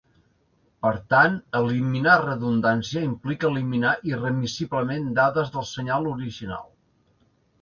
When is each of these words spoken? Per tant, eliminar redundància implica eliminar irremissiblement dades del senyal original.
Per 0.85 0.91
tant, 1.13 1.35
eliminar 1.59 2.15
redundància 2.21 3.03
implica 3.09 3.47
eliminar 3.51 3.93
irremissiblement 4.13 5.13
dades 5.21 5.53
del 5.59 5.69
senyal 5.75 6.11
original. 6.15 6.67